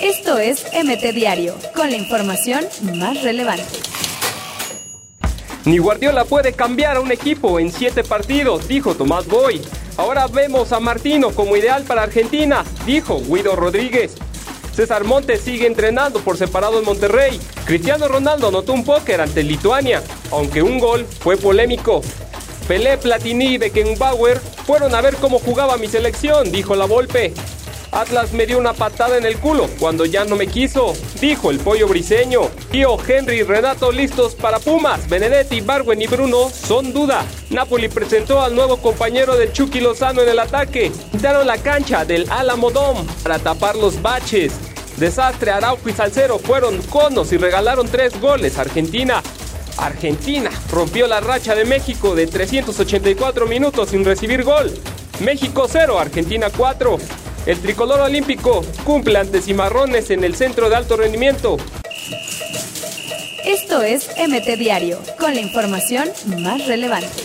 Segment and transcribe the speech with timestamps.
[0.00, 3.64] Esto es MT Diario, con la información más relevante.
[5.64, 9.60] Ni Guardiola puede cambiar a un equipo en siete partidos, dijo Tomás Boy.
[9.96, 14.14] Ahora vemos a Martino como ideal para Argentina, dijo Guido Rodríguez.
[14.72, 17.40] César Montes sigue entrenando por separado en Monterrey.
[17.64, 22.02] Cristiano Ronaldo anotó un póker ante Lituania, aunque un gol fue polémico.
[22.68, 27.32] Pelé, Platini y Beckenbauer fueron a ver cómo jugaba mi selección, dijo la Volpe.
[27.96, 31.58] Atlas me dio una patada en el culo cuando ya no me quiso, dijo el
[31.58, 32.42] pollo briseño.
[32.70, 35.08] Tío Henry y Renato listos para Pumas.
[35.08, 37.24] Benedetti, Barwen y Bruno son duda.
[37.48, 40.92] Napoli presentó al nuevo compañero de Chucky Lozano en el ataque.
[41.10, 44.52] Quitaron la cancha del Alamo Dome para tapar los baches.
[44.98, 49.22] Desastre, Araujo y Salcero fueron conos y regalaron tres goles a Argentina.
[49.78, 54.70] Argentina rompió la racha de México de 384 minutos sin recibir gol.
[55.20, 56.98] México 0, Argentina 4.
[57.46, 61.56] El tricolor olímpico cumple ante cimarrones en el centro de alto rendimiento.
[63.44, 67.22] Esto es MT Diario, con la información más relevante.